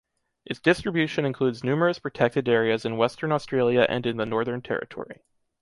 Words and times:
Its 0.47 0.59
distribution 0.59 1.25
includes 1.25 1.63
numerous 1.63 1.99
protected 1.99 2.49
areas 2.49 2.85
in 2.85 2.97
Western 2.97 3.31
Australia 3.31 3.85
and 3.87 4.07
in 4.07 4.17
the 4.17 4.25
Northern 4.25 4.59
Territory. 4.59 5.21